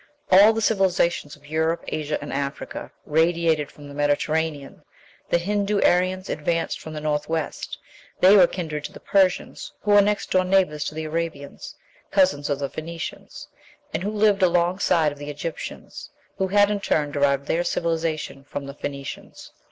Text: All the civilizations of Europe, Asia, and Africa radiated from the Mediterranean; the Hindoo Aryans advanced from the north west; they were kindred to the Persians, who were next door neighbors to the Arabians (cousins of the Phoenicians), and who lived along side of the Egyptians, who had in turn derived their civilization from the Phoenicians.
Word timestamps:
All 0.31 0.51
the 0.51 0.63
civilizations 0.63 1.35
of 1.35 1.45
Europe, 1.45 1.83
Asia, 1.87 2.17
and 2.23 2.33
Africa 2.33 2.89
radiated 3.05 3.71
from 3.71 3.87
the 3.87 3.93
Mediterranean; 3.93 4.81
the 5.29 5.37
Hindoo 5.37 5.79
Aryans 5.81 6.27
advanced 6.27 6.79
from 6.79 6.93
the 6.93 6.99
north 6.99 7.29
west; 7.29 7.77
they 8.19 8.35
were 8.35 8.47
kindred 8.47 8.83
to 8.85 8.91
the 8.93 8.99
Persians, 8.99 9.71
who 9.81 9.91
were 9.91 10.01
next 10.01 10.31
door 10.31 10.43
neighbors 10.43 10.85
to 10.85 10.95
the 10.95 11.03
Arabians 11.05 11.75
(cousins 12.09 12.49
of 12.49 12.57
the 12.57 12.67
Phoenicians), 12.69 13.47
and 13.93 14.01
who 14.01 14.09
lived 14.09 14.41
along 14.41 14.79
side 14.79 15.11
of 15.11 15.19
the 15.19 15.29
Egyptians, 15.29 16.09
who 16.39 16.47
had 16.47 16.71
in 16.71 16.79
turn 16.79 17.11
derived 17.11 17.45
their 17.45 17.63
civilization 17.63 18.43
from 18.43 18.65
the 18.65 18.73
Phoenicians. 18.73 19.51